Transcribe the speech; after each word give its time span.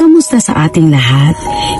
Kamusta 0.00 0.40
sa 0.40 0.64
ating 0.64 0.88
lahat? 0.88 1.36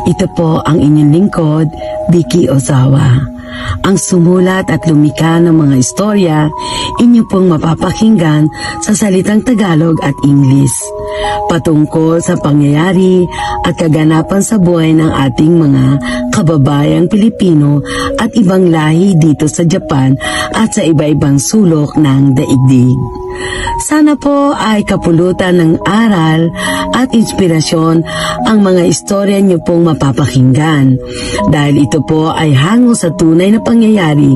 Ito 0.08 0.26
po 0.32 0.60
ang 0.64 0.80
inyong 0.80 1.12
lingkod, 1.12 1.68
Vicky 2.08 2.48
Ozawa. 2.48 3.38
Ang 3.84 3.96
sumulat 3.96 4.68
at 4.68 4.84
lumika 4.86 5.40
ng 5.40 5.54
mga 5.54 5.74
istorya, 5.80 6.38
inyo 7.00 7.22
pong 7.28 7.52
mapapakinggan 7.56 8.48
sa 8.84 8.92
salitang 8.92 9.42
Tagalog 9.44 9.98
at 10.04 10.14
Ingles. 10.24 10.74
Patungkol 11.48 12.20
sa 12.20 12.36
pangyayari 12.36 13.24
at 13.64 13.74
kaganapan 13.76 14.42
sa 14.44 14.60
buhay 14.60 14.92
ng 14.92 15.10
ating 15.10 15.52
mga 15.56 15.84
kababayang 16.34 17.08
Pilipino 17.08 17.82
at 18.20 18.30
ibang 18.36 18.68
lahi 18.70 19.16
dito 19.18 19.48
sa 19.50 19.64
Japan 19.66 20.14
at 20.54 20.74
sa 20.76 20.84
iba-ibang 20.84 21.40
sulok 21.40 21.96
ng 21.98 22.36
daigdig. 22.36 22.98
Sana 23.78 24.18
po 24.18 24.50
ay 24.58 24.82
kapulutan 24.82 25.62
ng 25.62 25.72
aral 25.86 26.50
at 26.98 27.14
inspirasyon 27.14 28.02
ang 28.42 28.58
mga 28.58 28.90
istorya 28.90 29.38
niyo 29.38 29.62
pong 29.62 29.77
mapapakinggan. 29.82 30.98
Dahil 31.48 31.86
ito 31.86 32.02
po 32.04 32.30
ay 32.34 32.54
hango 32.54 32.92
sa 32.94 33.10
tunay 33.14 33.54
na 33.54 33.60
pangyayari, 33.62 34.34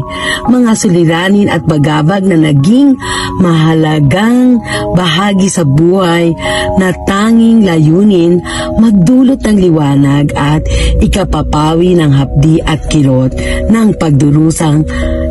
mga 0.48 0.72
suliranin 0.74 1.48
at 1.50 1.62
bagabag 1.66 2.26
na 2.26 2.38
naging 2.38 2.94
mahalagang 3.42 4.58
bahagi 4.94 5.48
sa 5.48 5.62
buhay 5.66 6.32
na 6.78 6.94
tanging 7.08 7.66
layunin 7.66 8.38
magdulot 8.78 9.40
ng 9.42 9.56
liwanag 9.58 10.32
at 10.34 10.62
ikapapawi 11.02 11.94
ng 11.98 12.12
hapdi 12.12 12.58
at 12.62 12.80
kirot 12.88 13.32
ng 13.68 13.88
pagdurusang 13.98 14.86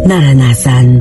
naranasan. 0.05 0.99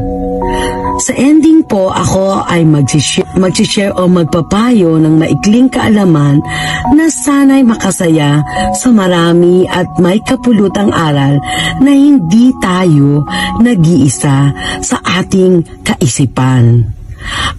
Sa 1.01 1.17
ending 1.17 1.65
po, 1.65 1.89
ako 1.89 2.45
ay 2.45 2.61
mag-share, 2.69 3.25
mag-share 3.41 3.97
o 3.97 4.05
magpapayo 4.05 5.01
ng 5.01 5.17
maikling 5.17 5.73
kaalaman 5.73 6.45
na 6.93 7.09
sana'y 7.09 7.65
makasaya 7.65 8.45
sa 8.77 8.93
marami 8.93 9.65
at 9.65 9.89
may 9.97 10.21
kapulutang 10.21 10.93
aral 10.93 11.41
na 11.81 11.89
hindi 11.89 12.53
tayo 12.61 13.25
nag-iisa 13.65 14.53
sa 14.85 14.97
ating 15.01 15.65
kaisipan. 15.89 16.85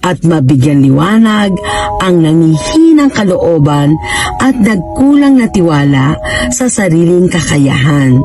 At 0.05 0.21
mabigyan 0.21 0.85
liwanag 0.85 1.57
ang 1.97 2.21
nangihinang 2.21 3.09
kalooban 3.09 3.97
at 4.38 4.53
nagkulang 4.53 5.41
na 5.41 5.49
tiwala 5.49 6.13
sa 6.53 6.69
sariling 6.69 7.25
kakayahan 7.25 8.21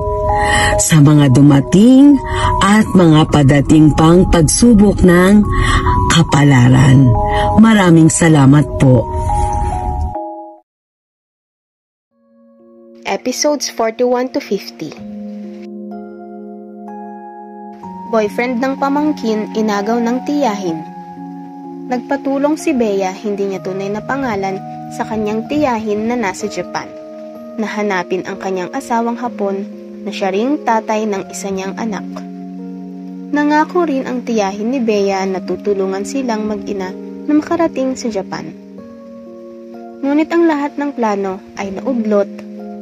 sa 0.77 1.01
mga 1.01 1.33
dumating 1.33 2.17
at 2.61 2.85
mga 2.93 3.29
padating 3.33 3.91
pang 3.97 4.29
pagsubok 4.29 5.01
ng 5.03 5.41
kapalaran. 6.13 7.09
Maraming 7.59 8.13
salamat 8.13 8.65
po. 8.77 9.05
Episodes 13.07 13.71
41 13.71 14.35
to 14.35 14.41
50 14.43 15.17
Boyfriend 18.11 18.63
ng 18.63 18.79
pamangkin 18.79 19.51
inagaw 19.55 19.99
ng 19.99 20.23
tiyahin. 20.27 20.79
Nagpatulong 21.87 22.59
si 22.59 22.75
Bea, 22.75 23.15
hindi 23.15 23.51
niya 23.51 23.63
tunay 23.63 23.91
na 23.91 24.03
pangalan, 24.03 24.59
sa 24.95 25.03
kanyang 25.03 25.47
tiyahin 25.51 26.07
na 26.07 26.15
nasa 26.15 26.47
Japan. 26.47 26.87
Nahanapin 27.59 28.23
ang 28.27 28.39
kanyang 28.39 28.71
asawang 28.75 29.19
hapon 29.19 29.67
na 30.07 30.11
siya 30.15 30.31
ring 30.31 30.63
tatay 30.63 31.03
ng 31.11 31.27
isa 31.35 31.51
niyang 31.51 31.75
anak. 31.75 32.07
Nangako 33.35 33.91
rin 33.91 34.07
ang 34.07 34.23
tiyahin 34.23 34.71
ni 34.71 34.79
Bea 34.79 35.27
na 35.27 35.43
tutulungan 35.43 36.07
silang 36.07 36.47
mag-ina 36.47 36.95
na 37.27 37.33
makarating 37.35 37.99
sa 37.99 38.07
Japan. 38.07 38.55
Ngunit 40.07 40.31
ang 40.31 40.47
lahat 40.47 40.79
ng 40.79 40.95
plano 40.95 41.43
ay 41.59 41.75
naudlot 41.75 42.31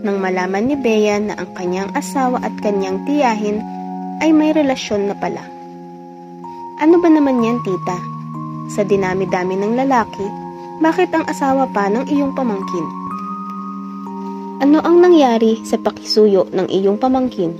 nang 0.05 0.21
malaman 0.21 0.69
ni 0.69 0.77
Bea 0.77 1.17
na 1.17 1.41
ang 1.41 1.57
kanyang 1.57 1.89
asawa 1.97 2.45
at 2.45 2.53
kanyang 2.61 3.01
tiyahin 3.09 3.65
ay 4.21 4.37
may 4.37 4.53
relasyon 4.53 5.09
na 5.09 5.17
pala. 5.17 5.41
Ano 6.85 7.01
ba 7.01 7.09
naman 7.09 7.41
yan, 7.41 7.57
tita? 7.65 7.97
Sa 8.77 8.85
dinami-dami 8.85 9.57
ng 9.57 9.81
lalaki, 9.81 10.27
bakit 10.85 11.09
ang 11.17 11.25
asawa 11.25 11.65
pa 11.73 11.89
ng 11.89 12.05
iyong 12.13 12.37
pamangkin? 12.37 13.04
Ano 14.65 14.81
ang 14.81 15.05
nangyari 15.05 15.61
sa 15.69 15.77
pakisuyo 15.77 16.49
ng 16.49 16.73
iyong 16.73 16.97
pamangkin? 16.97 17.53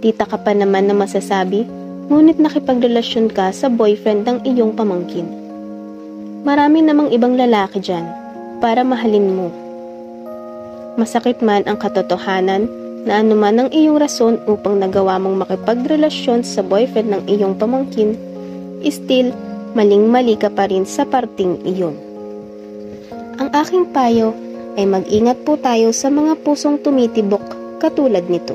Tita 0.00 0.24
ka 0.24 0.40
pa 0.40 0.56
naman 0.56 0.88
na 0.88 0.96
masasabi, 0.96 1.68
ngunit 2.08 2.40
nakipagrelasyon 2.40 3.28
ka 3.28 3.52
sa 3.52 3.68
boyfriend 3.68 4.24
ng 4.24 4.38
iyong 4.48 4.72
pamangkin. 4.72 5.28
Marami 6.48 6.80
namang 6.80 7.12
ibang 7.12 7.36
lalaki 7.36 7.84
dyan 7.84 8.08
para 8.56 8.88
mahalin 8.88 9.36
mo. 9.36 9.52
Masakit 10.96 11.44
man 11.44 11.68
ang 11.68 11.76
katotohanan 11.76 12.72
na 13.04 13.20
anuman 13.20 13.68
ang 13.68 13.70
iyong 13.76 14.00
rason 14.00 14.40
upang 14.48 14.80
nagawa 14.80 15.20
mong 15.20 15.44
makipagrelasyon 15.44 16.40
sa 16.40 16.64
boyfriend 16.64 17.12
ng 17.12 17.22
iyong 17.28 17.52
pamangkin, 17.60 18.16
still 18.88 19.28
maling-mali 19.76 20.40
ka 20.40 20.48
pa 20.48 20.72
rin 20.72 20.88
sa 20.88 21.04
parting 21.04 21.60
iyon. 21.68 22.00
Ang 23.36 23.52
aking 23.52 23.92
payo 23.92 24.32
ay 24.78 24.86
mag-ingat 24.86 25.42
po 25.42 25.58
tayo 25.58 25.90
sa 25.90 26.06
mga 26.06 26.38
pusong 26.46 26.78
tumitibok 26.78 27.42
katulad 27.82 28.22
nito. 28.30 28.54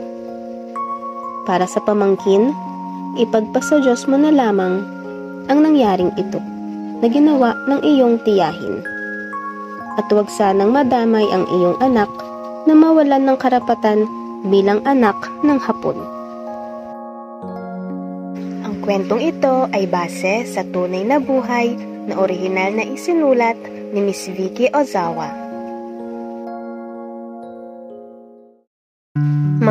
Para 1.43 1.67
sa 1.67 1.83
pamangkin, 1.83 2.55
ipagpasa 3.19 3.83
Diyos 3.83 4.07
mo 4.07 4.15
na 4.15 4.31
lamang 4.31 4.87
ang 5.51 5.59
nangyaring 5.59 6.15
ito 6.15 6.39
na 7.03 7.11
ginawa 7.11 7.51
ng 7.67 7.83
iyong 7.83 8.23
tiyahin. 8.23 8.79
At 9.99 10.07
huwag 10.07 10.31
sanang 10.31 10.71
madamay 10.71 11.27
ang 11.27 11.43
iyong 11.51 11.75
anak 11.83 12.07
na 12.63 12.71
mawalan 12.71 13.27
ng 13.27 13.37
karapatan 13.37 14.07
bilang 14.47 14.79
anak 14.87 15.19
ng 15.43 15.59
hapon. 15.59 15.99
Ang 18.63 18.79
kwentong 18.79 19.19
ito 19.19 19.67
ay 19.75 19.91
base 19.91 20.47
sa 20.47 20.63
tunay 20.63 21.03
na 21.03 21.19
buhay 21.19 21.75
na 22.07 22.15
orihinal 22.15 22.71
na 22.71 22.87
isinulat 22.87 23.59
ni 23.91 23.99
Miss 23.99 24.23
Vicky 24.31 24.71
Ozawa. 24.71 25.42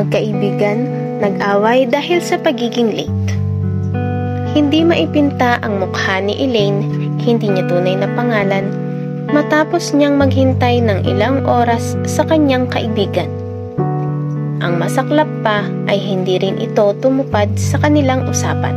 Magkaibigan, 0.03 0.91
nag-away 1.23 1.87
dahil 1.87 2.19
sa 2.19 2.35
pagiging 2.35 2.91
late. 2.91 3.29
Hindi 4.51 4.83
maipinta 4.83 5.63
ang 5.63 5.79
mukha 5.79 6.19
ni 6.19 6.43
Elaine, 6.43 6.83
hindi 7.23 7.47
niya 7.47 7.71
tunay 7.71 7.95
na 7.95 8.11
pangalan, 8.19 8.67
matapos 9.31 9.95
niyang 9.95 10.19
maghintay 10.19 10.83
ng 10.83 11.07
ilang 11.07 11.47
oras 11.47 11.95
sa 12.03 12.27
kanyang 12.27 12.67
kaibigan. 12.67 13.31
Ang 14.59 14.83
masaklap 14.83 15.31
pa 15.47 15.71
ay 15.87 16.03
hindi 16.03 16.35
rin 16.43 16.59
ito 16.59 16.99
tumupad 16.99 17.55
sa 17.55 17.79
kanilang 17.79 18.27
usapan. 18.27 18.75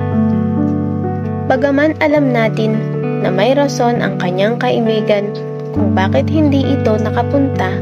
Bagaman 1.49 1.97
alam 2.05 2.29
natin 2.29 2.77
na 3.25 3.33
may 3.33 3.57
rason 3.57 3.97
ang 3.97 4.21
kanyang 4.21 4.61
kaibigan 4.61 5.33
kung 5.73 5.97
bakit 5.97 6.29
hindi 6.29 6.61
ito 6.69 6.93
nakapunta 7.01 7.73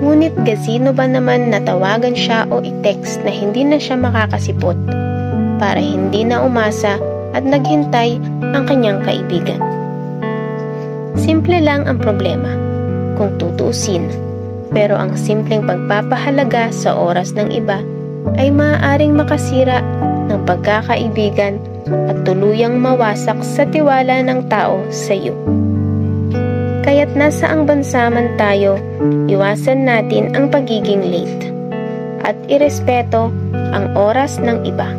Ngunit 0.00 0.32
gazino 0.48 0.96
ba 0.96 1.04
naman 1.04 1.52
natawagan 1.52 2.16
siya 2.16 2.48
o 2.48 2.64
i-text 2.64 3.20
na 3.20 3.28
hindi 3.28 3.68
na 3.68 3.76
siya 3.76 4.00
makakasipot 4.00 4.76
para 5.60 5.76
hindi 5.76 6.24
na 6.24 6.40
umasa 6.40 6.96
at 7.36 7.44
naghintay 7.44 8.16
ang 8.56 8.64
kanyang 8.64 9.04
kaibigan. 9.04 9.60
Simple 11.20 11.60
lang 11.60 11.84
ang 11.84 12.00
problema 12.00 12.48
kung 13.20 13.36
tutuusin 13.36 14.08
pero 14.72 14.96
ang 14.96 15.12
simpleng 15.18 15.68
pagpapahalaga 15.68 16.72
sa 16.72 16.96
oras 16.96 17.36
ng 17.36 17.52
iba 17.52 17.84
ay 18.40 18.48
maaaring 18.48 19.12
makasira 19.12 19.84
ng 20.32 20.40
pagkakaibigan 20.48 21.60
at 22.08 22.16
tuluyang 22.22 22.78
mawasak 22.78 23.36
sa 23.42 23.66
tiwala 23.68 24.22
ng 24.22 24.46
tao 24.48 24.80
sa 24.88 25.12
iyo. 25.12 25.34
Kaya't 26.90 27.14
nasa 27.14 27.46
ang 27.46 27.70
bansa 27.70 28.10
man 28.10 28.34
tayo, 28.34 28.74
iwasan 29.30 29.86
natin 29.86 30.34
ang 30.34 30.50
pagiging 30.50 31.06
late 31.06 31.54
at 32.26 32.34
irespeto 32.50 33.30
ang 33.54 33.94
oras 33.94 34.42
ng 34.42 34.66
iba. 34.66 34.90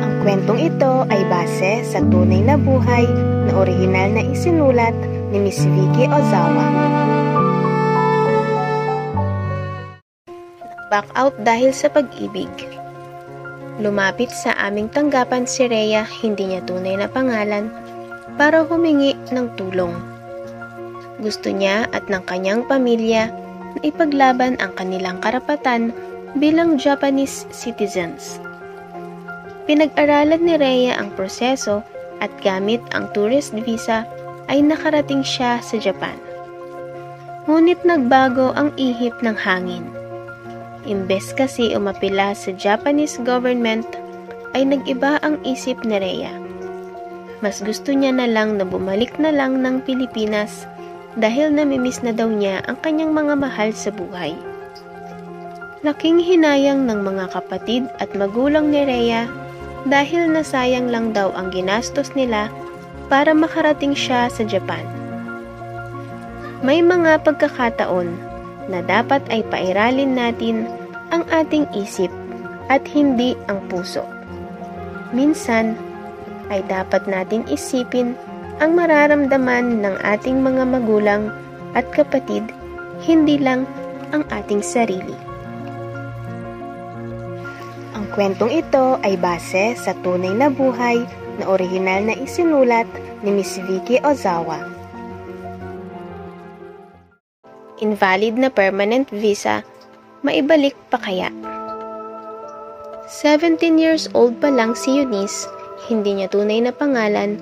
Ang 0.00 0.12
kwentong 0.24 0.56
ito 0.64 1.04
ay 1.12 1.28
base 1.28 1.84
sa 1.84 2.00
tunay 2.00 2.40
na 2.40 2.56
buhay 2.56 3.04
na 3.44 3.52
orihinal 3.52 4.16
na 4.16 4.24
isinulat 4.32 4.96
ni 5.28 5.44
Miss 5.44 5.60
Vicky 5.60 6.08
Ozawa. 6.08 6.72
Back 10.88 11.12
out 11.20 11.36
dahil 11.44 11.76
sa 11.76 11.92
pag-ibig. 11.92 12.48
Lumapit 13.76 14.32
sa 14.32 14.56
aming 14.56 14.88
tanggapan 14.88 15.44
si 15.44 15.68
Rhea, 15.68 16.08
hindi 16.24 16.48
niya 16.48 16.64
tunay 16.64 16.96
na 16.96 17.12
pangalan, 17.12 17.91
para 18.40 18.64
humingi 18.64 19.14
ng 19.30 19.46
tulong. 19.58 19.92
Gusto 21.22 21.52
niya 21.54 21.86
at 21.94 22.10
ng 22.10 22.22
kanyang 22.26 22.66
pamilya 22.66 23.30
na 23.76 23.80
ipaglaban 23.86 24.58
ang 24.58 24.74
kanilang 24.74 25.22
karapatan 25.22 25.94
bilang 26.36 26.80
Japanese 26.80 27.44
citizens. 27.52 28.40
Pinag-aralan 29.68 30.42
ni 30.42 30.58
Rhea 30.58 30.98
ang 30.98 31.14
proseso 31.14 31.86
at 32.18 32.32
gamit 32.42 32.82
ang 32.90 33.06
tourist 33.14 33.54
visa 33.62 34.02
ay 34.50 34.58
nakarating 34.58 35.22
siya 35.22 35.62
sa 35.62 35.78
Japan. 35.78 36.18
Ngunit 37.46 37.82
nagbago 37.86 38.54
ang 38.58 38.74
ihip 38.74 39.14
ng 39.22 39.34
hangin. 39.38 39.86
Imbes 40.82 41.30
kasi 41.38 41.74
umapila 41.78 42.34
sa 42.34 42.50
Japanese 42.54 43.18
government, 43.22 43.86
ay 44.52 44.66
nag-iba 44.66 45.22
ang 45.22 45.38
isip 45.46 45.80
ni 45.86 45.96
Rhea. 45.96 46.41
Mas 47.42 47.58
gusto 47.58 47.90
niya 47.90 48.14
na 48.14 48.30
lang 48.30 48.54
na 48.54 48.62
bumalik 48.62 49.18
na 49.18 49.34
lang 49.34 49.58
ng 49.58 49.82
Pilipinas 49.82 50.64
dahil 51.18 51.50
namimiss 51.50 52.00
na 52.00 52.14
daw 52.14 52.30
niya 52.30 52.62
ang 52.70 52.78
kanyang 52.80 53.10
mga 53.10 53.34
mahal 53.34 53.70
sa 53.74 53.90
buhay. 53.90 54.32
Laking 55.82 56.22
hinayang 56.22 56.86
ng 56.86 57.02
mga 57.02 57.34
kapatid 57.34 57.90
at 57.98 58.14
magulang 58.14 58.70
ni 58.70 58.86
Rhea 58.86 59.26
dahil 59.90 60.30
nasayang 60.30 60.86
lang 60.94 61.10
daw 61.10 61.34
ang 61.34 61.50
ginastos 61.50 62.14
nila 62.14 62.46
para 63.10 63.34
makarating 63.34 63.92
siya 63.92 64.30
sa 64.30 64.46
Japan. 64.46 64.86
May 66.62 66.78
mga 66.78 67.26
pagkakataon 67.26 68.14
na 68.70 68.78
dapat 68.86 69.26
ay 69.34 69.42
pairalin 69.50 70.14
natin 70.14 70.70
ang 71.10 71.26
ating 71.34 71.66
isip 71.74 72.08
at 72.70 72.86
hindi 72.86 73.34
ang 73.50 73.58
puso. 73.66 74.06
Minsan 75.10 75.74
ay 76.50 76.64
dapat 76.66 77.06
natin 77.06 77.46
isipin 77.46 78.18
ang 78.58 78.78
mararamdaman 78.78 79.82
ng 79.82 79.96
ating 80.02 80.42
mga 80.42 80.62
magulang 80.66 81.30
at 81.74 81.86
kapatid, 81.90 82.46
hindi 83.02 83.38
lang 83.38 83.66
ang 84.14 84.22
ating 84.30 84.62
sarili. 84.62 85.16
Ang 87.96 88.06
kwentong 88.14 88.52
ito 88.52 89.00
ay 89.02 89.18
base 89.18 89.74
sa 89.74 89.96
tunay 90.04 90.30
na 90.36 90.52
buhay 90.52 91.02
na 91.40 91.44
orihinal 91.48 92.04
na 92.06 92.14
isinulat 92.14 92.86
ni 93.24 93.32
Miss 93.32 93.56
Vicky 93.66 93.98
Ozawa. 94.04 94.62
Invalid 97.82 98.38
na 98.38 98.46
permanent 98.46 99.10
visa, 99.10 99.66
maibalik 100.22 100.78
pa 100.86 101.02
kaya? 101.02 101.34
17 103.10 103.58
years 103.76 104.06
old 104.14 104.38
pa 104.38 104.48
lang 104.54 104.78
si 104.78 105.02
Eunice, 105.02 105.50
hindi 105.92 106.16
niya 106.16 106.32
tunay 106.32 106.64
na 106.64 106.72
pangalan, 106.72 107.36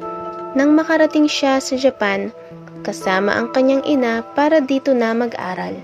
nang 0.58 0.74
makarating 0.74 1.30
siya 1.30 1.62
sa 1.62 1.78
Japan 1.78 2.34
kasama 2.82 3.30
ang 3.38 3.54
kanyang 3.54 3.86
ina 3.86 4.26
para 4.34 4.58
dito 4.58 4.90
na 4.90 5.14
mag-aral. 5.14 5.78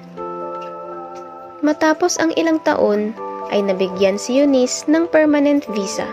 Matapos 1.63 2.19
ang 2.19 2.35
ilang 2.35 2.59
taon, 2.67 3.15
ay 3.55 3.63
nabigyan 3.63 4.19
si 4.19 4.43
Eunice 4.43 4.91
ng 4.91 5.07
permanent 5.07 5.63
visa 5.71 6.11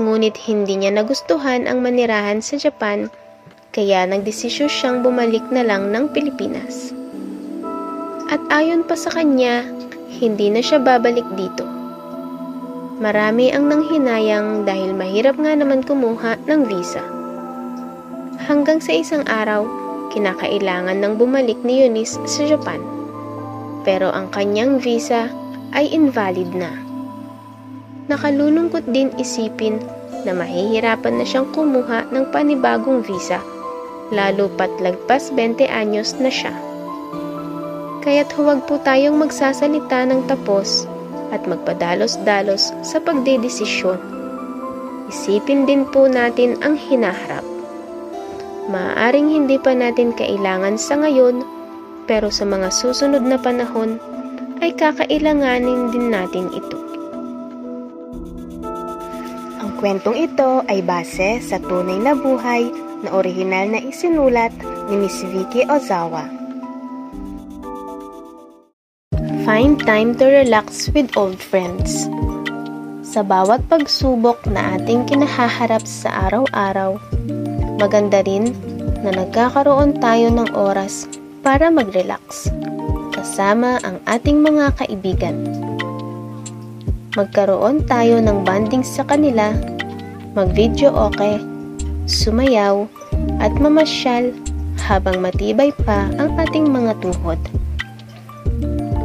Ngunit 0.00 0.40
hindi 0.48 0.80
niya 0.80 0.88
nagustuhan 0.88 1.68
ang 1.68 1.84
manirahan 1.84 2.40
sa 2.40 2.56
Japan, 2.56 3.12
kaya 3.76 4.08
nagdesisyon 4.08 4.72
siyang 4.72 4.98
bumalik 5.04 5.44
na 5.52 5.60
lang 5.60 5.92
ng 5.92 6.16
Pilipinas. 6.16 6.96
At 8.32 8.40
ayon 8.48 8.88
pa 8.88 8.96
sa 8.96 9.12
kanya, 9.12 9.68
hindi 10.08 10.48
na 10.48 10.64
siya 10.64 10.80
babalik 10.80 11.28
dito. 11.36 11.68
Marami 13.02 13.50
ang 13.50 13.66
nanghinayang 13.66 14.62
dahil 14.62 14.94
mahirap 14.94 15.34
nga 15.34 15.58
naman 15.58 15.82
kumuha 15.82 16.38
ng 16.46 16.70
visa. 16.70 17.02
Hanggang 18.46 18.78
sa 18.78 18.94
isang 18.94 19.26
araw, 19.26 19.66
kinakailangan 20.14 21.02
ng 21.02 21.18
bumalik 21.18 21.58
ni 21.66 21.82
Eunice 21.82 22.14
sa 22.30 22.46
Japan. 22.46 22.78
Pero 23.82 24.06
ang 24.14 24.30
kanyang 24.30 24.78
visa 24.78 25.26
ay 25.74 25.90
invalid 25.90 26.54
na. 26.54 26.70
Nakalulungkot 28.06 28.86
din 28.86 29.10
isipin 29.18 29.82
na 30.22 30.30
mahihirapan 30.30 31.18
na 31.18 31.26
siyang 31.26 31.50
kumuha 31.50 32.06
ng 32.06 32.30
panibagong 32.30 33.02
visa, 33.02 33.42
lalo 34.14 34.46
pat 34.54 34.70
lagpas 34.78 35.34
20 35.34 35.66
anyos 35.66 36.14
na 36.22 36.30
siya. 36.30 36.54
Kaya't 38.06 38.30
huwag 38.38 38.62
po 38.70 38.78
tayong 38.78 39.18
magsasalita 39.18 40.06
ng 40.06 40.30
tapos 40.30 40.86
at 41.32 41.42
magpadalos-dalos 41.48 42.70
sa 42.84 43.00
pagdedesisyon. 43.00 43.98
Isipin 45.08 45.64
din 45.64 45.88
po 45.88 46.06
natin 46.06 46.60
ang 46.60 46.78
hinaharap. 46.78 47.42
Maaaring 48.70 49.32
hindi 49.32 49.58
pa 49.58 49.74
natin 49.74 50.14
kailangan 50.14 50.78
sa 50.78 51.00
ngayon, 51.00 51.42
pero 52.06 52.30
sa 52.30 52.46
mga 52.46 52.70
susunod 52.70 53.24
na 53.24 53.40
panahon 53.40 53.98
ay 54.62 54.70
kakailanganin 54.76 55.90
din 55.90 56.12
natin 56.12 56.52
ito. 56.54 56.92
Kwentong 59.82 60.14
ito 60.14 60.62
ay 60.70 60.78
base 60.78 61.42
sa 61.42 61.58
tunay 61.58 61.98
na 61.98 62.14
buhay 62.14 62.70
na 63.02 63.18
orihinal 63.18 63.66
na 63.66 63.82
isinulat 63.82 64.54
ni 64.86 64.94
Miss 64.94 65.26
Vicky 65.26 65.66
Ozawa. 65.66 66.22
Find 69.52 69.76
time 69.84 70.16
to 70.16 70.32
relax 70.32 70.88
with 70.96 71.12
old 71.12 71.36
friends. 71.36 72.08
Sa 73.04 73.20
bawat 73.20 73.60
pagsubok 73.68 74.48
na 74.48 74.80
ating 74.80 75.04
kinahaharap 75.04 75.84
sa 75.84 76.24
araw-araw, 76.24 76.96
maganda 77.76 78.24
rin 78.24 78.56
na 79.04 79.12
nagkakaroon 79.12 80.00
tayo 80.00 80.32
ng 80.32 80.56
oras 80.56 81.04
para 81.44 81.68
mag-relax 81.68 82.48
kasama 83.12 83.76
ang 83.84 84.00
ating 84.08 84.40
mga 84.40 84.72
kaibigan 84.72 85.36
magkaroon 87.12 87.84
tayo 87.84 88.24
ng 88.24 88.48
banding 88.48 88.80
sa 88.80 89.04
kanila, 89.04 89.52
mag-video 90.32 90.96
okay, 90.96 91.36
sumayaw, 92.08 92.88
at 93.36 93.52
mamasyal 93.60 94.32
habang 94.80 95.20
matibay 95.20 95.68
pa 95.84 96.08
ang 96.16 96.40
ating 96.40 96.72
mga 96.72 96.96
tuhod. 97.04 97.36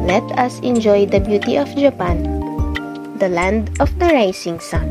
Let 0.08 0.24
us 0.40 0.56
enjoy 0.64 1.04
the 1.04 1.20
beauty 1.20 1.60
of 1.60 1.68
Japan, 1.76 2.24
the 3.20 3.28
land 3.28 3.76
of 3.76 3.92
the 4.00 4.08
rising 4.08 4.56
sun. 4.56 4.88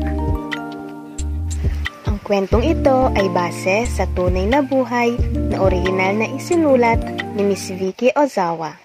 Ang 2.06 2.22
kwentong 2.22 2.62
ito 2.62 3.10
ay 3.18 3.26
base 3.34 3.90
sa 3.90 4.06
tunay 4.14 4.46
na 4.46 4.62
buhay 4.62 5.18
na 5.50 5.58
orihinal 5.58 6.22
na 6.22 6.30
isinulat 6.38 7.02
ni 7.34 7.42
Miss 7.42 7.66
Vicky 7.66 8.14
Ozawa 8.14 8.78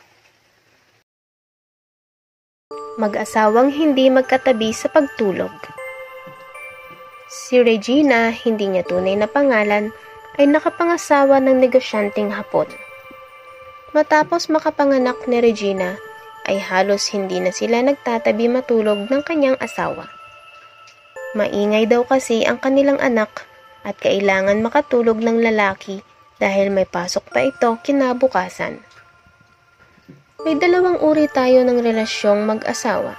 mag-asawang 2.94 3.74
hindi 3.74 4.06
magkatabi 4.14 4.70
sa 4.70 4.86
pagtulog. 4.86 5.54
Si 7.26 7.58
Regina, 7.58 8.30
hindi 8.30 8.70
niya 8.70 8.86
tunay 8.86 9.18
na 9.18 9.26
pangalan, 9.26 9.90
ay 10.38 10.46
nakapangasawa 10.50 11.42
ng 11.42 11.58
negosyanteng 11.58 12.30
hapon. 12.30 12.70
Matapos 13.98 14.50
makapanganak 14.50 15.26
ni 15.26 15.42
Regina, 15.42 15.98
ay 16.48 16.60
halos 16.60 17.12
hindi 17.12 17.40
na 17.40 17.52
sila 17.56 17.80
nagtatabi 17.84 18.52
matulog 18.52 19.08
ng 19.08 19.22
kanyang 19.24 19.58
asawa. 19.60 20.10
Maingay 21.34 21.90
daw 21.90 22.06
kasi 22.06 22.46
ang 22.46 22.62
kanilang 22.62 23.02
anak 23.02 23.48
at 23.82 23.98
kailangan 24.00 24.62
makatulog 24.62 25.18
ng 25.18 25.42
lalaki 25.42 26.06
dahil 26.38 26.70
may 26.70 26.86
pasok 26.86 27.26
pa 27.32 27.42
ito 27.48 27.80
kinabukasan. 27.82 28.84
May 30.44 30.60
dalawang 30.60 31.00
uri 31.00 31.32
tayo 31.32 31.64
ng 31.64 31.80
relasyong 31.80 32.44
mag-asawa. 32.44 33.16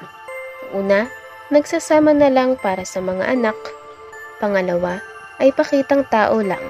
Una, 0.77 1.09
nagsasama 1.49 2.13
na 2.13 2.29
lang 2.29 2.61
para 2.61 2.85
sa 2.85 3.01
mga 3.01 3.33
anak. 3.33 3.57
Pangalawa, 4.45 5.01
ay 5.41 5.51
pakitang 5.57 6.05
tao 6.13 6.45
lang. 6.45 6.61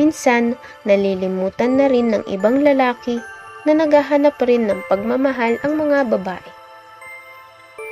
Minsan, 0.00 0.56
nalilimutan 0.88 1.76
na 1.76 1.86
rin 1.86 2.16
ng 2.16 2.24
ibang 2.32 2.64
lalaki 2.64 3.20
na 3.66 3.74
naghahanap 3.74 4.38
rin 4.46 4.70
ng 4.70 4.80
pagmamahal 4.86 5.58
ang 5.66 5.74
mga 5.74 6.06
babae. 6.06 6.50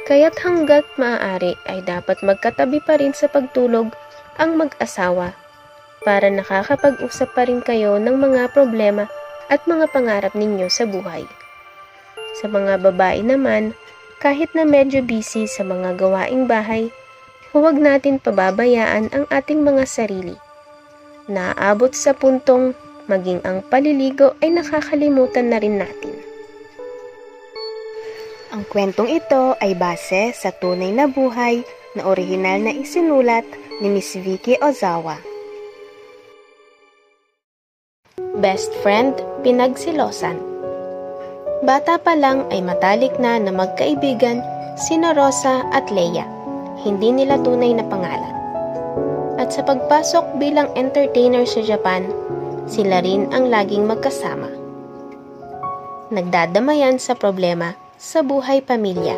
Kaya't 0.07 0.39
hanggat 0.41 0.87
maaari 0.95 1.59
ay 1.67 1.83
dapat 1.83 2.23
magkatabi 2.23 2.79
pa 2.85 3.01
rin 3.01 3.13
sa 3.17 3.27
pagtulog 3.27 3.91
ang 4.39 4.55
mag-asawa 4.55 5.35
para 6.05 6.29
nakakapag-usap 6.29 7.33
pa 7.35 7.49
rin 7.49 7.65
kayo 7.65 7.97
ng 7.99 8.15
mga 8.15 8.53
problema 8.53 9.09
at 9.49 9.65
mga 9.65 9.91
pangarap 9.91 10.33
ninyo 10.37 10.69
sa 10.69 10.85
buhay. 10.85 11.25
Sa 12.39 12.47
mga 12.53 12.85
babae 12.85 13.25
naman, 13.25 13.73
kahit 14.21 14.53
na 14.53 14.69
medyo 14.69 15.01
busy 15.01 15.49
sa 15.49 15.65
mga 15.65 15.97
gawaing 15.97 16.45
bahay, 16.45 16.93
huwag 17.57 17.81
natin 17.81 18.21
pababayaan 18.21 19.09
ang 19.13 19.25
ating 19.33 19.65
mga 19.65 19.89
sarili. 19.89 20.37
Naaabot 21.25 21.97
sa 21.97 22.13
puntong 22.13 22.77
maging 23.07 23.41
ang 23.45 23.61
paliligo 23.69 24.37
ay 24.41 24.55
nakakalimutan 24.55 25.53
na 25.53 25.59
rin 25.61 25.81
natin. 25.81 26.15
Ang 28.55 28.63
kwentong 28.71 29.11
ito 29.11 29.59
ay 29.59 29.75
base 29.75 30.31
sa 30.31 30.55
tunay 30.55 30.95
na 30.95 31.11
buhay 31.11 31.67
na 31.99 32.07
orihinal 32.07 32.63
na 32.63 32.71
isinulat 32.71 33.43
ni 33.83 33.91
Miss 33.91 34.15
Vicky 34.15 34.55
Ozawa. 34.63 35.19
Best 38.39 38.71
Friend 38.83 39.15
Pinagsilosan 39.43 40.39
Bata 41.65 41.99
pa 41.99 42.15
lang 42.15 42.47
ay 42.53 42.61
matalik 42.61 43.17
na 43.19 43.41
na 43.41 43.51
magkaibigan 43.51 44.39
sina 44.79 45.15
Rosa 45.15 45.65
at 45.73 45.89
Leia. 45.89 46.27
Hindi 46.83 47.11
nila 47.11 47.41
tunay 47.41 47.73
na 47.73 47.87
pangalan. 47.87 48.35
At 49.41 49.55
sa 49.55 49.67
pagpasok 49.67 50.39
bilang 50.39 50.71
entertainer 50.79 51.43
sa 51.49 51.65
Japan, 51.65 52.07
sila 52.65 53.05
rin 53.05 53.29
ang 53.33 53.53
laging 53.53 53.85
magkasama. 53.85 54.49
Nagdadamayan 56.13 57.01
sa 57.01 57.17
problema 57.17 57.77
sa 57.97 58.21
buhay 58.21 58.61
pamilya. 58.61 59.17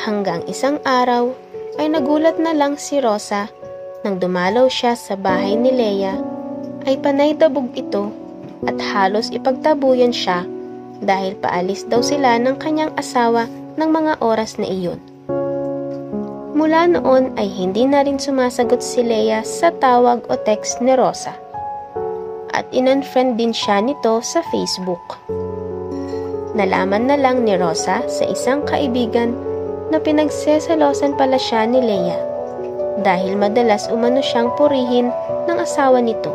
Hanggang 0.00 0.42
isang 0.46 0.82
araw 0.86 1.30
ay 1.78 1.90
nagulat 1.90 2.38
na 2.38 2.54
lang 2.54 2.78
si 2.80 2.98
Rosa 2.98 3.50
nang 4.00 4.16
dumalaw 4.16 4.66
siya 4.66 4.96
sa 4.96 5.14
bahay 5.14 5.54
ni 5.54 5.70
Leia 5.70 6.16
ay 6.88 6.96
panay 6.98 7.36
dabog 7.36 7.68
ito 7.76 8.08
at 8.64 8.76
halos 8.80 9.28
ipagtabuyan 9.28 10.12
siya 10.12 10.44
dahil 11.00 11.36
paalis 11.40 11.84
daw 11.88 12.00
sila 12.00 12.36
ng 12.40 12.56
kanyang 12.60 12.92
asawa 12.96 13.48
ng 13.76 13.88
mga 13.88 14.12
oras 14.20 14.56
na 14.60 14.68
iyon. 14.68 15.00
Mula 16.56 16.92
noon 16.92 17.32
ay 17.40 17.48
hindi 17.48 17.88
na 17.88 18.04
rin 18.04 18.20
sumasagot 18.20 18.84
si 18.84 19.00
Leia 19.00 19.40
sa 19.40 19.72
tawag 19.72 20.28
o 20.28 20.36
text 20.44 20.84
ni 20.84 20.92
Rosa. 20.92 21.32
At 22.50 22.66
in-unfriend 22.74 23.38
din 23.38 23.54
siya 23.54 23.78
nito 23.78 24.18
sa 24.22 24.42
Facebook. 24.50 25.22
Nalaman 26.58 27.06
na 27.06 27.14
lang 27.14 27.46
ni 27.46 27.54
Rosa 27.54 28.02
sa 28.10 28.24
isang 28.26 28.66
kaibigan 28.66 29.30
na 29.90 30.02
pinagsesalosan 30.02 31.14
pala 31.14 31.38
siya 31.38 31.66
ni 31.66 31.78
Leia 31.78 32.18
dahil 33.00 33.38
madalas 33.38 33.86
umano 33.88 34.18
siyang 34.18 34.50
purihin 34.58 35.14
ng 35.46 35.56
asawa 35.62 36.02
nito. 36.02 36.34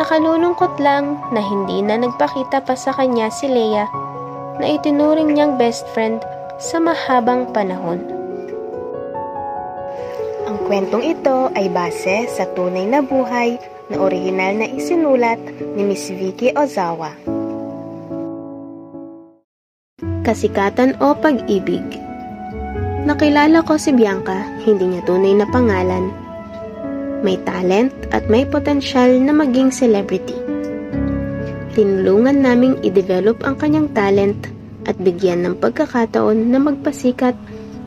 Nakalulungkot 0.00 0.78
lang 0.80 1.18
na 1.34 1.42
hindi 1.42 1.82
na 1.84 2.00
nagpakita 2.00 2.62
pa 2.62 2.74
sa 2.78 2.94
kanya 2.96 3.28
si 3.28 3.50
Leia 3.50 3.84
na 4.58 4.64
itinuring 4.64 5.34
niyang 5.34 5.60
best 5.60 5.84
friend 5.92 6.22
sa 6.56 6.80
mahabang 6.80 7.50
panahon. 7.52 8.00
Ang 10.48 10.56
kwentong 10.64 11.04
ito 11.04 11.52
ay 11.52 11.68
base 11.68 12.24
sa 12.32 12.48
tunay 12.56 12.88
na 12.88 13.04
buhay 13.04 13.60
na 13.88 13.96
orihinal 14.00 14.60
na 14.60 14.66
isinulat 14.68 15.40
ni 15.76 15.82
Miss 15.84 16.08
Vicky 16.12 16.52
Ozawa. 16.52 17.12
Kasikatan 20.24 21.00
o 21.00 21.16
pag-ibig 21.16 22.08
Nakilala 23.08 23.64
ko 23.64 23.80
si 23.80 23.96
Bianca, 23.96 24.36
hindi 24.68 24.84
niya 24.84 25.00
tunay 25.08 25.32
na 25.32 25.48
pangalan. 25.48 26.12
May 27.24 27.40
talent 27.40 27.88
at 28.12 28.28
may 28.28 28.44
potensyal 28.44 29.08
na 29.24 29.32
maging 29.32 29.72
celebrity. 29.72 30.36
Tinulungan 31.72 32.44
naming 32.44 32.76
i-develop 32.84 33.40
ang 33.48 33.56
kanyang 33.56 33.88
talent 33.96 34.52
at 34.84 35.00
bigyan 35.00 35.40
ng 35.40 35.56
pagkakataon 35.56 36.52
na 36.52 36.60
magpasikat 36.60 37.32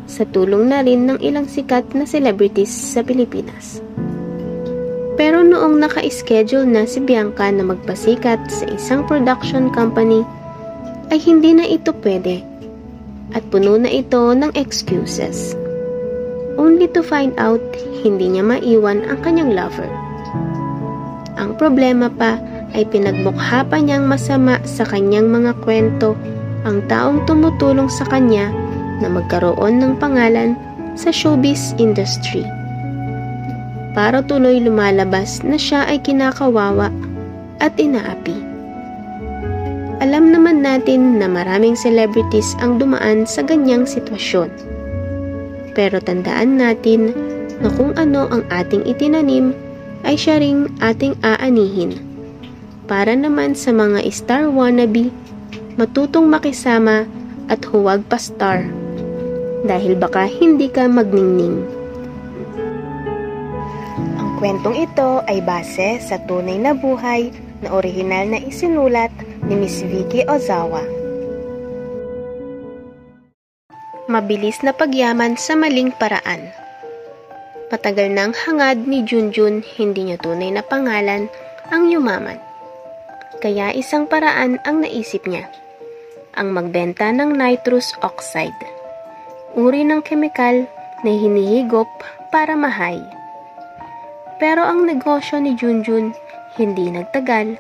sa 0.10 0.26
tulong 0.34 0.74
na 0.74 0.82
rin 0.82 1.06
ng 1.06 1.22
ilang 1.22 1.46
sikat 1.46 1.86
na 1.94 2.10
celebrities 2.10 2.74
sa 2.74 3.06
Pilipinas. 3.06 3.78
Pero 5.22 5.46
noong 5.46 5.86
naka-schedule 5.86 6.66
na 6.66 6.90
si 6.90 6.98
Bianca 6.98 7.46
na 7.54 7.62
magpasikat 7.62 8.42
sa 8.50 8.66
isang 8.74 9.06
production 9.06 9.70
company, 9.70 10.26
ay 11.14 11.22
hindi 11.22 11.54
na 11.54 11.62
ito 11.70 11.94
pwede 12.02 12.42
at 13.38 13.46
puno 13.54 13.78
na 13.78 13.86
ito 13.86 14.34
ng 14.34 14.50
excuses. 14.58 15.54
Only 16.58 16.90
to 16.98 17.06
find 17.06 17.38
out 17.38 17.62
hindi 18.02 18.34
niya 18.34 18.42
maiwan 18.42 19.06
ang 19.06 19.22
kanyang 19.22 19.54
lover. 19.54 19.86
Ang 21.38 21.54
problema 21.54 22.10
pa 22.10 22.42
ay 22.74 22.82
pinagmukha 22.90 23.62
pa 23.70 23.78
niyang 23.78 24.10
masama 24.10 24.58
sa 24.66 24.90
kanyang 24.90 25.30
mga 25.30 25.54
kwento 25.62 26.18
ang 26.66 26.82
taong 26.90 27.30
tumutulong 27.30 27.94
sa 27.94 28.10
kanya 28.10 28.50
na 28.98 29.06
magkaroon 29.06 29.86
ng 29.86 30.02
pangalan 30.02 30.58
sa 30.98 31.14
showbiz 31.14 31.78
industry. 31.78 32.42
Para 33.92 34.24
tuloy 34.24 34.64
lumalabas 34.64 35.44
na 35.44 35.60
siya 35.60 35.84
ay 35.84 36.00
kinakawawa 36.00 36.88
at 37.60 37.76
inaapi. 37.76 38.36
Alam 40.02 40.34
naman 40.34 40.66
natin 40.66 41.22
na 41.22 41.30
maraming 41.30 41.78
celebrities 41.78 42.58
ang 42.64 42.82
dumaan 42.82 43.28
sa 43.28 43.46
ganyang 43.46 43.86
sitwasyon. 43.86 44.50
Pero 45.78 46.02
tandaan 46.02 46.58
natin 46.58 47.14
na 47.62 47.70
kung 47.78 47.94
ano 48.00 48.26
ang 48.32 48.42
ating 48.50 48.82
itinanim 48.88 49.54
ay 50.08 50.18
siya 50.18 50.42
ring 50.42 50.72
ating 50.82 51.14
aanihin. 51.22 52.02
Para 52.90 53.14
naman 53.14 53.54
sa 53.54 53.70
mga 53.76 54.02
star 54.10 54.50
wannabe, 54.50 55.14
matutong 55.78 56.32
makisama 56.32 57.06
at 57.52 57.62
huwag 57.68 58.02
pa 58.10 58.18
star 58.18 58.66
dahil 59.68 59.94
baka 60.00 60.26
hindi 60.26 60.66
ka 60.72 60.90
magningning. 60.90 61.81
Kwentong 64.42 64.74
ito 64.74 65.22
ay 65.30 65.38
base 65.46 66.02
sa 66.02 66.18
tunay 66.26 66.58
na 66.58 66.74
buhay 66.74 67.30
na 67.62 67.78
orihinal 67.78 68.26
na 68.26 68.42
isinulat 68.42 69.14
ni 69.46 69.54
Miss 69.54 69.86
Vicky 69.86 70.26
Ozawa. 70.26 70.82
Mabilis 74.10 74.66
na 74.66 74.74
pagyaman 74.74 75.38
sa 75.38 75.54
maling 75.54 75.94
paraan. 75.94 76.50
Patagal 77.70 78.10
nang 78.10 78.34
hangad 78.34 78.90
ni 78.90 79.06
Junjun 79.06 79.62
hindi 79.78 80.10
niya 80.10 80.18
tunay 80.18 80.50
na 80.50 80.66
pangalan 80.66 81.30
ang 81.70 81.94
yumaman. 81.94 82.42
Kaya 83.46 83.70
isang 83.78 84.10
paraan 84.10 84.58
ang 84.66 84.82
naisip 84.82 85.30
niya, 85.30 85.46
ang 86.34 86.50
magbenta 86.50 87.14
ng 87.14 87.38
nitrous 87.38 87.94
oxide 88.02 88.58
uri 89.54 89.86
ng 89.86 90.02
kemikal 90.02 90.66
na 91.06 91.12
hinihigop 91.14 91.90
para 92.34 92.58
mahay. 92.58 93.21
Pero 94.42 94.66
ang 94.66 94.90
negosyo 94.90 95.38
ni 95.38 95.54
Junjun 95.54 96.18
hindi 96.58 96.92
nagtagal, 96.92 97.56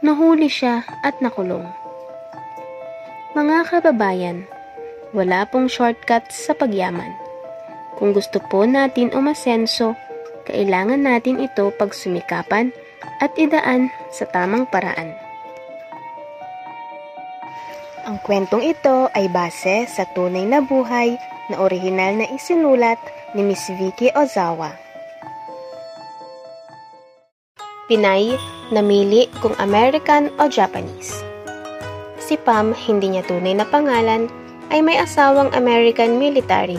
nahuli 0.00 0.48
siya 0.48 0.86
at 1.04 1.18
nakulong. 1.20 1.68
Mga 3.36 3.68
kababayan, 3.68 4.48
wala 5.12 5.44
pong 5.44 5.68
shortcut 5.68 6.24
sa 6.32 6.56
pagyaman. 6.56 7.12
Kung 8.00 8.16
gusto 8.16 8.40
po 8.48 8.64
natin 8.64 9.12
umasenso, 9.12 9.92
kailangan 10.48 11.04
natin 11.04 11.42
ito 11.42 11.68
pagsumikapan 11.76 12.72
at 13.20 13.34
idaan 13.36 13.92
sa 14.08 14.24
tamang 14.24 14.64
paraan. 14.72 15.12
Ang 18.08 18.16
kwentong 18.24 18.64
ito 18.64 19.12
ay 19.12 19.28
base 19.28 19.84
sa 19.84 20.08
tunay 20.16 20.48
na 20.48 20.64
buhay 20.64 21.20
na 21.52 21.60
orihinal 21.60 22.16
na 22.16 22.26
isinulat 22.32 22.96
ni 23.36 23.44
Miss 23.44 23.68
Vicky 23.76 24.08
Ozawa. 24.16 24.89
Pinay, 27.90 28.38
namili 28.70 29.26
kung 29.42 29.50
American 29.58 30.30
o 30.38 30.46
Japanese. 30.46 31.26
Si 32.22 32.38
Pam, 32.38 32.70
hindi 32.70 33.10
niya 33.10 33.26
tunay 33.26 33.58
na 33.58 33.66
pangalan, 33.66 34.30
ay 34.70 34.78
may 34.78 34.94
asawang 34.94 35.50
American 35.58 36.14
military. 36.14 36.78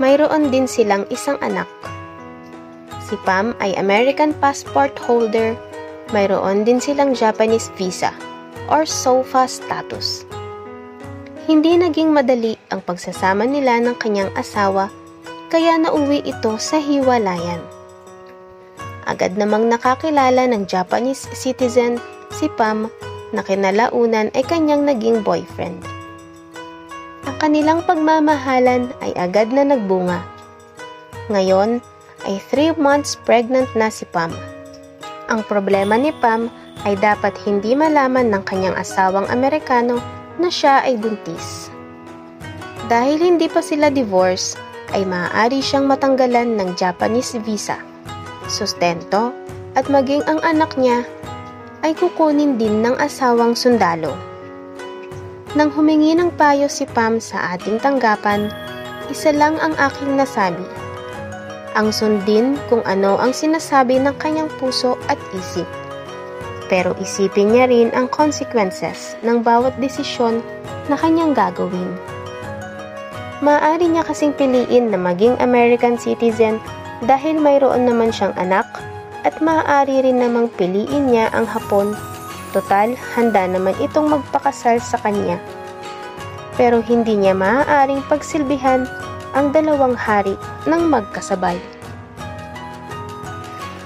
Mayroon 0.00 0.48
din 0.48 0.64
silang 0.64 1.04
isang 1.12 1.36
anak. 1.44 1.68
Si 3.04 3.20
Pam 3.28 3.52
ay 3.60 3.76
American 3.76 4.32
passport 4.40 4.96
holder, 4.96 5.52
mayroon 6.16 6.64
din 6.64 6.80
silang 6.80 7.12
Japanese 7.12 7.68
visa 7.76 8.16
or 8.72 8.88
SOFA 8.88 9.44
status. 9.44 10.24
Hindi 11.44 11.76
naging 11.76 12.16
madali 12.16 12.56
ang 12.72 12.80
pagsasama 12.80 13.44
nila 13.44 13.84
ng 13.84 14.00
kanyang 14.00 14.32
asawa 14.32 14.88
kaya 15.52 15.76
nauwi 15.76 16.24
ito 16.24 16.56
sa 16.56 16.80
hiwalayan. 16.80 17.75
Agad 19.06 19.38
namang 19.38 19.70
nakakilala 19.70 20.50
ng 20.50 20.66
Japanese 20.66 21.30
citizen 21.30 22.02
si 22.34 22.50
Pam 22.58 22.90
na 23.30 23.42
kinalaunan 23.46 24.34
ay 24.34 24.42
kanyang 24.42 24.82
naging 24.82 25.22
boyfriend. 25.22 25.78
Ang 27.26 27.36
kanilang 27.38 27.86
pagmamahalan 27.86 28.90
ay 29.02 29.14
agad 29.14 29.54
na 29.54 29.62
nagbunga. 29.62 30.22
Ngayon 31.30 31.78
ay 32.26 32.42
3 32.50 32.74
months 32.78 33.14
pregnant 33.22 33.70
na 33.78 33.90
si 33.90 34.02
Pam. 34.10 34.34
Ang 35.30 35.42
problema 35.46 35.94
ni 35.94 36.10
Pam 36.18 36.50
ay 36.86 36.98
dapat 36.98 37.34
hindi 37.46 37.74
malaman 37.74 38.30
ng 38.30 38.42
kanyang 38.46 38.78
asawang 38.78 39.26
Amerikano 39.30 39.98
na 40.38 40.50
siya 40.50 40.82
ay 40.86 40.98
buntis. 40.98 41.70
Dahil 42.86 43.18
hindi 43.18 43.50
pa 43.50 43.58
sila 43.58 43.90
divorce, 43.90 44.54
ay 44.94 45.02
maaari 45.02 45.58
siyang 45.58 45.90
matanggalan 45.90 46.54
ng 46.54 46.78
Japanese 46.78 47.34
visa, 47.42 47.74
sustento, 48.48 49.30
at 49.76 49.86
maging 49.92 50.24
ang 50.24 50.40
anak 50.40 50.74
niya 50.80 51.04
ay 51.84 51.92
kukunin 51.92 52.56
din 52.56 52.80
ng 52.80 52.96
asawang 52.96 53.52
sundalo. 53.52 54.16
Nang 55.52 55.72
humingi 55.72 56.16
ng 56.16 56.32
payo 56.34 56.68
si 56.68 56.84
Pam 56.88 57.20
sa 57.20 57.56
ating 57.56 57.80
tanggapan, 57.80 58.48
isa 59.08 59.30
lang 59.32 59.56
ang 59.62 59.72
aking 59.78 60.16
nasabi. 60.16 60.64
Ang 61.76 61.92
sundin 61.92 62.56
kung 62.72 62.80
ano 62.88 63.20
ang 63.20 63.36
sinasabi 63.36 64.00
ng 64.00 64.16
kanyang 64.16 64.48
puso 64.56 64.96
at 65.12 65.20
isip 65.36 65.68
pero 66.66 66.94
isipin 66.98 67.54
niya 67.54 67.66
rin 67.70 67.88
ang 67.94 68.10
consequences 68.10 69.14
ng 69.22 69.42
bawat 69.42 69.74
desisyon 69.78 70.42
na 70.90 70.98
kanyang 70.98 71.34
gagawin. 71.34 71.94
Maaari 73.42 73.86
niya 73.90 74.02
kasing 74.06 74.32
piliin 74.34 74.90
na 74.90 74.98
maging 74.98 75.36
American 75.38 76.00
citizen 76.00 76.58
dahil 77.04 77.36
mayroon 77.36 77.84
naman 77.84 78.08
siyang 78.08 78.32
anak 78.40 78.64
at 79.26 79.36
maaari 79.42 80.06
rin 80.06 80.22
namang 80.22 80.48
piliin 80.54 81.12
niya 81.12 81.28
ang 81.36 81.44
hapon. 81.44 81.92
Total, 82.54 82.96
handa 83.12 83.44
naman 83.44 83.76
itong 83.82 84.08
magpakasal 84.08 84.80
sa 84.80 84.96
kanya. 85.02 85.36
Pero 86.56 86.80
hindi 86.80 87.18
niya 87.18 87.36
maaaring 87.36 88.00
pagsilbihan 88.08 88.88
ang 89.36 89.52
dalawang 89.52 89.92
hari 89.92 90.38
ng 90.64 90.88
magkasabay. 90.88 91.60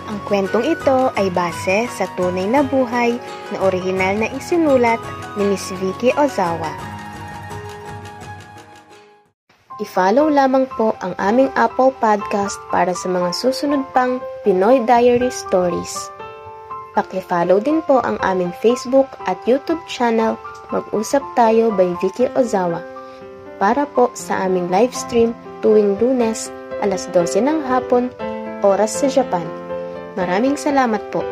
Ang 0.07 0.19
kwentong 0.29 0.63
ito 0.63 1.11
ay 1.19 1.33
base 1.35 1.91
sa 1.91 2.07
tunay 2.15 2.47
na 2.47 2.63
buhay 2.63 3.19
na 3.51 3.59
orihinal 3.59 4.15
na 4.23 4.31
isinulat 4.31 5.03
ni 5.35 5.51
Miss 5.51 5.67
Vicky 5.83 6.15
Ozawa. 6.15 6.90
I-follow 9.81 10.29
lamang 10.29 10.69
po 10.77 10.93
ang 11.01 11.17
aming 11.17 11.49
Apple 11.57 11.89
Podcast 12.05 12.61
para 12.69 12.93
sa 12.93 13.09
mga 13.09 13.33
susunod 13.33 13.81
pang 13.97 14.21
Pinoy 14.45 14.85
Diary 14.85 15.33
Stories. 15.33 16.13
Paki-follow 16.93 17.65
din 17.65 17.81
po 17.89 18.05
ang 18.05 18.21
aming 18.21 18.53
Facebook 18.61 19.09
at 19.25 19.41
YouTube 19.49 19.81
channel 19.89 20.37
Mag-usap 20.69 21.25
Tayo 21.33 21.73
by 21.73 21.97
Vicky 22.05 22.29
Ozawa 22.37 22.85
para 23.57 23.89
po 23.89 24.13
sa 24.13 24.45
aming 24.45 24.69
live 24.69 24.93
stream 24.93 25.33
tuwing 25.65 25.97
lunes 25.97 26.53
alas 26.85 27.09
12 27.17 27.41
ng 27.41 27.59
hapon, 27.65 28.13
oras 28.61 29.01
sa 29.01 29.09
Japan. 29.09 29.45
Maraming 30.13 30.61
salamat 30.61 31.01
po. 31.09 31.25